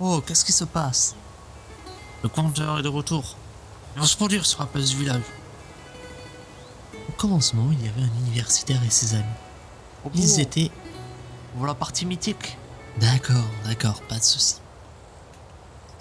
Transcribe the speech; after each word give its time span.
Oh, 0.00 0.20
qu'est-ce 0.26 0.44
qui 0.44 0.52
se 0.52 0.64
passe? 0.64 1.14
Le 2.22 2.28
compteur 2.28 2.78
est 2.78 2.82
de 2.82 2.88
retour. 2.88 3.36
Et 3.96 4.00
on 4.00 4.04
se 4.04 4.16
produire 4.16 4.44
sur 4.44 4.60
la 4.60 4.66
place 4.66 4.90
du 4.90 4.96
village. 4.96 5.22
Au 7.08 7.12
commencement, 7.12 7.68
il 7.70 7.84
y 7.84 7.88
avait 7.88 8.02
un 8.02 8.26
universitaire 8.26 8.82
et 8.84 8.90
ses 8.90 9.14
amis. 9.14 9.24
Ils 10.14 10.40
étaient... 10.40 10.70
Voilà 11.54 11.72
la 11.72 11.78
partie 11.78 12.06
mythique. 12.06 12.58
D'accord, 12.98 13.44
d'accord, 13.64 14.02
pas 14.02 14.18
de 14.18 14.24
souci. 14.24 14.56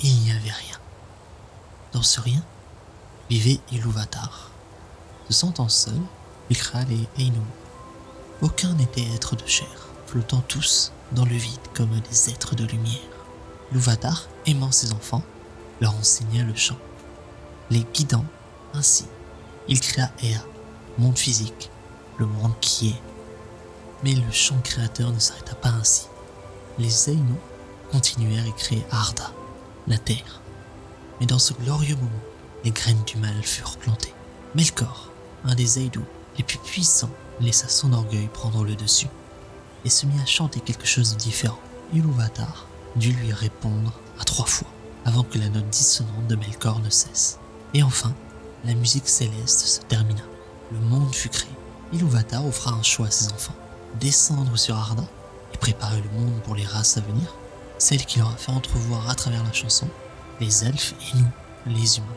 Il 0.01 0.15
n'y 0.21 0.31
avait 0.31 0.51
rien. 0.51 0.77
Dans 1.91 2.01
ce 2.01 2.19
rien, 2.19 2.43
vivait 3.29 3.59
Iluvatar. 3.71 4.49
Se 5.27 5.33
sentant 5.33 5.69
seul, 5.69 6.01
Ikral 6.49 6.87
et 6.91 7.21
Einu. 7.21 7.37
Aucun 8.41 8.73
n'était 8.73 9.07
être 9.13 9.35
de 9.35 9.45
chair, 9.45 9.87
flottant 10.07 10.41
tous 10.47 10.91
dans 11.11 11.25
le 11.25 11.35
vide 11.35 11.59
comme 11.75 11.99
des 11.99 12.29
êtres 12.31 12.55
de 12.55 12.65
lumière. 12.65 12.99
Iluvatar, 13.73 14.27
aimant 14.45 14.71
ses 14.71 14.91
enfants, 14.91 15.23
leur 15.81 15.95
enseigna 15.95 16.43
le 16.43 16.53
chant. 16.53 16.77
Les 17.71 17.83
guidant 17.91 18.23
ainsi, 18.75 19.05
il 19.67 19.79
créa 19.79 20.11
Ea, 20.21 20.45
monde 20.99 21.17
physique, 21.17 21.71
le 22.19 22.27
monde 22.27 22.53
qui 22.61 22.89
est. 22.89 23.01
Mais 24.03 24.13
le 24.13 24.31
chant 24.31 24.59
créateur 24.63 25.11
ne 25.11 25.17
s'arrêta 25.17 25.55
pas 25.55 25.69
ainsi. 25.69 26.05
Les 26.77 27.09
Ainu 27.09 27.33
continuèrent 27.91 28.45
et 28.45 28.53
créèrent 28.53 28.85
Arda, 28.91 29.31
la 29.87 29.97
terre. 29.97 30.41
Mais 31.19 31.25
dans 31.25 31.39
ce 31.39 31.53
glorieux 31.53 31.95
moment, 31.95 32.09
les 32.63 32.71
graines 32.71 33.03
du 33.07 33.17
mal 33.17 33.41
furent 33.41 33.77
plantées. 33.77 34.13
Melkor, 34.53 35.09
un 35.45 35.55
des 35.55 35.79
Aïdou 35.79 36.05
les 36.37 36.43
plus 36.43 36.59
puissants, 36.59 37.09
laissa 37.41 37.67
son 37.67 37.91
orgueil 37.93 38.27
prendre 38.27 38.63
le 38.63 38.75
dessus 38.75 39.09
et 39.83 39.89
se 39.89 40.05
mit 40.05 40.21
à 40.21 40.27
chanter 40.27 40.59
quelque 40.59 40.85
chose 40.85 41.13
de 41.13 41.17
différent. 41.17 41.59
Iluvatar 41.91 42.67
dut 42.95 43.13
lui 43.13 43.33
répondre 43.33 43.93
à 44.19 44.23
trois 44.23 44.45
fois 44.45 44.67
avant 45.05 45.23
que 45.23 45.37
la 45.37 45.49
note 45.49 45.69
dissonante 45.69 46.27
de 46.27 46.35
Melkor 46.35 46.79
ne 46.79 46.89
cesse. 46.89 47.39
Et 47.73 47.83
enfin, 47.83 48.13
la 48.65 48.73
musique 48.73 49.09
céleste 49.09 49.59
se 49.59 49.81
termina. 49.81 50.21
Le 50.71 50.79
monde 50.79 51.13
fut 51.13 51.29
créé. 51.29 51.51
Iluvatar 51.91 52.45
offra 52.45 52.71
un 52.71 52.83
choix 52.83 53.07
à 53.07 53.11
ses 53.11 53.31
enfants. 53.33 53.55
Descendre 53.99 54.57
sur 54.57 54.75
Arda 54.75 55.03
et 55.53 55.57
préparer 55.57 56.01
le 56.01 56.19
monde 56.19 56.41
pour 56.43 56.55
les 56.55 56.65
races 56.65 56.97
à 56.97 57.01
venir, 57.01 57.35
celle 57.77 58.05
qu'il 58.05 58.21
aura 58.21 58.35
fait 58.37 58.51
entrevoir 58.51 59.09
à 59.09 59.15
travers 59.15 59.43
la 59.43 59.53
chanson, 59.53 59.87
les 60.39 60.63
elfes 60.63 60.93
et 61.13 61.17
nous, 61.17 61.75
les 61.75 61.97
humains. 61.97 62.07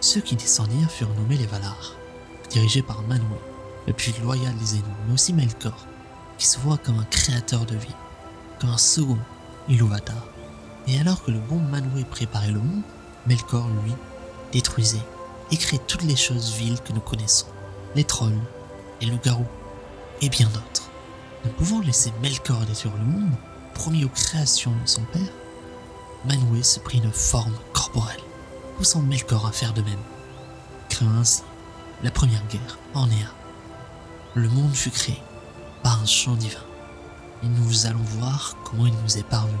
Ceux 0.00 0.20
qui 0.20 0.36
descendirent 0.36 0.90
furent 0.90 1.14
nommés 1.14 1.36
les 1.36 1.46
Valar, 1.46 1.94
dirigés 2.50 2.82
par 2.82 3.02
Manwë, 3.02 3.38
le 3.86 3.92
plus 3.92 4.14
loyal 4.22 4.56
des 4.56 4.76
Ainu, 4.76 4.84
mais 5.06 5.14
aussi 5.14 5.32
Melkor, 5.32 5.86
qui 6.38 6.46
se 6.46 6.58
voit 6.60 6.78
comme 6.78 6.98
un 6.98 7.04
créateur 7.04 7.66
de 7.66 7.76
vie, 7.76 7.94
comme 8.60 8.70
un 8.70 8.78
second 8.78 9.18
Iluvatar. 9.68 10.26
Et 10.88 10.98
alors 10.98 11.22
que 11.22 11.30
le 11.30 11.38
bon 11.38 11.58
Manwë 11.58 12.04
préparait 12.04 12.50
le 12.50 12.58
monde, 12.58 12.82
Melkor, 13.26 13.68
lui, 13.84 13.92
détruisait 14.52 15.06
et 15.50 15.56
créait 15.56 15.80
toutes 15.86 16.02
les 16.02 16.16
choses 16.16 16.54
viles 16.54 16.80
que 16.80 16.92
nous 16.92 17.00
connaissons, 17.00 17.46
les 17.94 18.04
trolls, 18.04 18.40
les 19.00 19.06
loups-garous 19.06 19.46
et 20.20 20.28
bien 20.28 20.48
d'autres. 20.48 20.90
Ne 21.44 21.50
pouvant 21.50 21.80
laisser 21.80 22.12
Melkor 22.22 22.60
détruire 22.66 22.96
le 22.96 23.04
monde, 23.04 23.32
promis 23.74 24.04
aux 24.04 24.08
créations 24.08 24.72
de 24.72 24.88
son 24.88 25.02
père, 25.12 25.32
Manwë 26.24 26.62
se 26.62 26.80
prit 26.80 26.98
une 26.98 27.12
forme 27.12 27.54
corporelle, 27.72 28.20
poussant 28.76 29.02
Melkor 29.02 29.46
à 29.46 29.52
faire 29.52 29.72
de 29.72 29.82
même, 29.82 29.94
créant 30.88 31.14
ainsi 31.14 31.42
la 32.02 32.10
première 32.10 32.46
guerre 32.48 32.78
en 32.94 33.08
Ea. 33.08 33.32
Le 34.34 34.48
monde 34.48 34.74
fut 34.74 34.90
créé 34.90 35.20
par 35.82 36.00
un 36.00 36.06
chant 36.06 36.34
divin, 36.34 36.60
nous 37.42 37.86
allons 37.86 38.02
voir 38.02 38.56
comment 38.64 38.86
il 38.86 38.94
nous 39.02 39.18
est 39.18 39.28
parvenu 39.28 39.56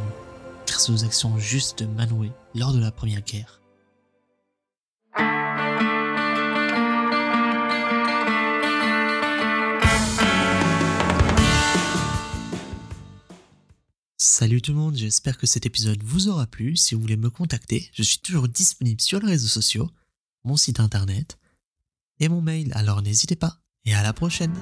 grâce 0.66 0.88
aux 0.90 1.04
actions 1.04 1.38
justes 1.38 1.82
de 1.82 1.86
Manwë 1.86 2.30
lors 2.54 2.72
de 2.72 2.80
la 2.80 2.90
première 2.90 3.22
guerre. 3.22 3.60
Salut 14.16 14.62
tout 14.62 14.72
le 14.72 14.78
monde, 14.78 14.96
j'espère 14.96 15.38
que 15.38 15.46
cet 15.46 15.66
épisode 15.66 16.02
vous 16.02 16.28
aura 16.28 16.46
plu. 16.46 16.76
Si 16.76 16.94
vous 16.94 17.00
voulez 17.00 17.16
me 17.16 17.30
contacter, 17.30 17.90
je 17.92 18.02
suis 18.02 18.18
toujours 18.18 18.48
disponible 18.48 19.00
sur 19.00 19.20
les 19.20 19.26
réseaux 19.26 19.48
sociaux, 19.48 19.90
mon 20.44 20.56
site 20.56 20.80
internet 20.80 21.38
et 22.18 22.28
mon 22.28 22.40
mail, 22.40 22.72
alors 22.74 23.02
n'hésitez 23.02 23.36
pas. 23.36 23.58
Et 23.84 23.94
à 23.94 24.02
la 24.02 24.12
prochaine 24.12 24.54